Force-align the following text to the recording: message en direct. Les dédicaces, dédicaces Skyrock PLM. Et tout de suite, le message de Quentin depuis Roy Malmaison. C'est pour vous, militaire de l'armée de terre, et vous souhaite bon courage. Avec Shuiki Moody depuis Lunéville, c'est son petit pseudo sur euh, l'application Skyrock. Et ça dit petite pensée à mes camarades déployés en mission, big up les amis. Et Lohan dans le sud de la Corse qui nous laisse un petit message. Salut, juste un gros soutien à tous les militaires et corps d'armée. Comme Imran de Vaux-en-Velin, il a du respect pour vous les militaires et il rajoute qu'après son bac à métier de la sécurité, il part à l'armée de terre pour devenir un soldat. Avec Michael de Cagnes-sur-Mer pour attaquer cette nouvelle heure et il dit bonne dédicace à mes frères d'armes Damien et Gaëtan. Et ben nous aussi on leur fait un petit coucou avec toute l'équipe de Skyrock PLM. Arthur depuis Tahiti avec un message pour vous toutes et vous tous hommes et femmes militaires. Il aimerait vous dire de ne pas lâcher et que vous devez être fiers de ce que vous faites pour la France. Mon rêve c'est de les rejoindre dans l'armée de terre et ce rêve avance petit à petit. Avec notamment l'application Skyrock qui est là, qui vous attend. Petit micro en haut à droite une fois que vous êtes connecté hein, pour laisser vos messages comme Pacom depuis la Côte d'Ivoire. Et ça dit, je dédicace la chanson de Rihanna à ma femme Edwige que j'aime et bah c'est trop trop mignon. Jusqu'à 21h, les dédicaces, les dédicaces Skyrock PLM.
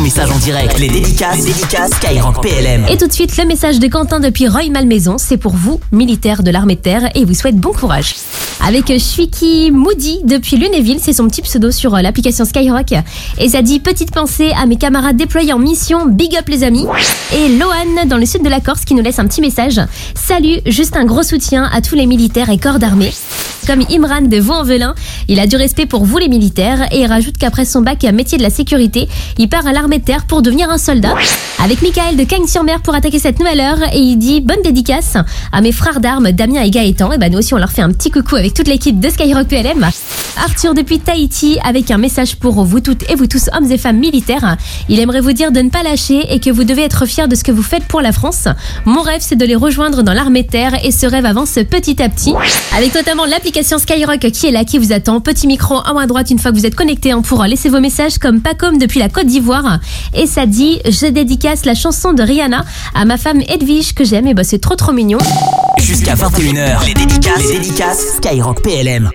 message 0.00 0.30
en 0.30 0.38
direct. 0.38 0.78
Les 0.78 0.88
dédicaces, 0.88 1.44
dédicaces 1.44 1.90
Skyrock 1.92 2.40
PLM. 2.42 2.86
Et 2.90 2.96
tout 2.96 3.06
de 3.06 3.12
suite, 3.12 3.36
le 3.36 3.44
message 3.44 3.78
de 3.78 3.86
Quentin 3.86 4.18
depuis 4.18 4.48
Roy 4.48 4.70
Malmaison. 4.70 5.18
C'est 5.18 5.36
pour 5.36 5.52
vous, 5.52 5.78
militaire 5.92 6.42
de 6.42 6.50
l'armée 6.50 6.76
de 6.76 6.80
terre, 6.80 7.10
et 7.14 7.24
vous 7.24 7.34
souhaite 7.34 7.56
bon 7.56 7.72
courage. 7.72 8.14
Avec 8.66 8.86
Shuiki 8.98 9.70
Moody 9.70 10.20
depuis 10.24 10.56
Lunéville, 10.56 11.00
c'est 11.02 11.12
son 11.12 11.28
petit 11.28 11.42
pseudo 11.42 11.70
sur 11.70 11.94
euh, 11.94 12.00
l'application 12.00 12.44
Skyrock. 12.44 12.92
Et 13.38 13.50
ça 13.50 13.62
dit 13.62 13.80
petite 13.80 14.12
pensée 14.12 14.52
à 14.60 14.66
mes 14.66 14.76
camarades 14.76 15.16
déployés 15.16 15.52
en 15.52 15.58
mission, 15.58 16.06
big 16.06 16.34
up 16.36 16.48
les 16.48 16.64
amis. 16.64 16.86
Et 17.34 17.48
Lohan 17.58 18.06
dans 18.06 18.16
le 18.16 18.26
sud 18.26 18.42
de 18.42 18.48
la 18.48 18.60
Corse 18.60 18.84
qui 18.84 18.94
nous 18.94 19.02
laisse 19.02 19.18
un 19.18 19.26
petit 19.26 19.40
message. 19.40 19.80
Salut, 20.14 20.60
juste 20.66 20.96
un 20.96 21.04
gros 21.04 21.22
soutien 21.22 21.68
à 21.72 21.82
tous 21.82 21.94
les 21.94 22.06
militaires 22.06 22.48
et 22.48 22.58
corps 22.58 22.78
d'armée. 22.78 23.12
Comme 23.66 23.84
Imran 23.90 24.22
de 24.22 24.38
Vaux-en-Velin, 24.38 24.94
il 25.28 25.38
a 25.38 25.46
du 25.46 25.56
respect 25.56 25.86
pour 25.86 26.04
vous 26.04 26.18
les 26.18 26.28
militaires 26.28 26.88
et 26.92 27.00
il 27.00 27.06
rajoute 27.06 27.36
qu'après 27.38 27.64
son 27.64 27.82
bac 27.82 28.02
à 28.04 28.12
métier 28.12 28.38
de 28.38 28.42
la 28.42 28.50
sécurité, 28.50 29.08
il 29.38 29.48
part 29.48 29.66
à 29.66 29.72
l'armée 29.72 29.98
de 29.98 30.04
terre 30.04 30.24
pour 30.26 30.42
devenir 30.42 30.70
un 30.70 30.78
soldat. 30.78 31.14
Avec 31.62 31.82
Michael 31.82 32.16
de 32.16 32.24
Cagnes-sur-Mer 32.24 32.80
pour 32.80 32.94
attaquer 32.94 33.18
cette 33.18 33.38
nouvelle 33.38 33.60
heure 33.60 33.82
et 33.92 33.98
il 33.98 34.16
dit 34.16 34.40
bonne 34.40 34.62
dédicace 34.62 35.16
à 35.52 35.60
mes 35.60 35.72
frères 35.72 36.00
d'armes 36.00 36.32
Damien 36.32 36.62
et 36.62 36.70
Gaëtan. 36.70 37.12
Et 37.12 37.18
ben 37.18 37.30
nous 37.30 37.38
aussi 37.38 37.52
on 37.54 37.58
leur 37.58 37.70
fait 37.70 37.82
un 37.82 37.92
petit 37.92 38.10
coucou 38.10 38.36
avec 38.36 38.54
toute 38.54 38.66
l'équipe 38.66 38.98
de 38.98 39.10
Skyrock 39.10 39.46
PLM. 39.46 39.86
Arthur 40.38 40.74
depuis 40.74 40.98
Tahiti 40.98 41.58
avec 41.62 41.90
un 41.90 41.98
message 41.98 42.36
pour 42.36 42.64
vous 42.64 42.80
toutes 42.80 43.08
et 43.10 43.14
vous 43.14 43.26
tous 43.26 43.50
hommes 43.52 43.70
et 43.70 43.78
femmes 43.78 43.98
militaires. 43.98 44.56
Il 44.88 44.98
aimerait 45.00 45.20
vous 45.20 45.32
dire 45.32 45.52
de 45.52 45.60
ne 45.60 45.68
pas 45.68 45.82
lâcher 45.82 46.32
et 46.32 46.40
que 46.40 46.50
vous 46.50 46.64
devez 46.64 46.82
être 46.82 47.04
fiers 47.04 47.28
de 47.28 47.34
ce 47.34 47.44
que 47.44 47.52
vous 47.52 47.62
faites 47.62 47.84
pour 47.84 48.00
la 48.00 48.12
France. 48.12 48.48
Mon 48.86 49.02
rêve 49.02 49.20
c'est 49.20 49.36
de 49.36 49.44
les 49.44 49.56
rejoindre 49.56 50.02
dans 50.02 50.14
l'armée 50.14 50.44
de 50.44 50.48
terre 50.48 50.84
et 50.84 50.90
ce 50.92 51.06
rêve 51.06 51.26
avance 51.26 51.58
petit 51.70 52.02
à 52.02 52.08
petit. 52.08 52.32
Avec 52.74 52.94
notamment 52.94 53.26
l'application 53.26 53.49
Skyrock 53.52 54.20
qui 54.32 54.46
est 54.46 54.50
là, 54.50 54.64
qui 54.64 54.78
vous 54.78 54.92
attend. 54.92 55.20
Petit 55.20 55.46
micro 55.46 55.76
en 55.76 55.94
haut 55.94 55.98
à 55.98 56.06
droite 56.06 56.30
une 56.30 56.38
fois 56.38 56.50
que 56.50 56.56
vous 56.56 56.66
êtes 56.66 56.74
connecté 56.74 57.12
hein, 57.12 57.22
pour 57.22 57.42
laisser 57.44 57.68
vos 57.68 57.80
messages 57.80 58.18
comme 58.18 58.40
Pacom 58.40 58.78
depuis 58.78 59.00
la 59.00 59.08
Côte 59.08 59.26
d'Ivoire. 59.26 59.78
Et 60.14 60.26
ça 60.26 60.46
dit, 60.46 60.80
je 60.84 61.06
dédicace 61.06 61.64
la 61.64 61.74
chanson 61.74 62.12
de 62.12 62.22
Rihanna 62.22 62.64
à 62.94 63.04
ma 63.04 63.16
femme 63.16 63.40
Edwige 63.48 63.94
que 63.94 64.04
j'aime 64.04 64.26
et 64.26 64.34
bah 64.34 64.44
c'est 64.44 64.60
trop 64.60 64.76
trop 64.76 64.92
mignon. 64.92 65.18
Jusqu'à 65.78 66.14
21h, 66.14 66.86
les 66.86 66.94
dédicaces, 66.94 67.52
les 67.52 67.58
dédicaces 67.58 68.16
Skyrock 68.16 68.62
PLM. 68.62 69.10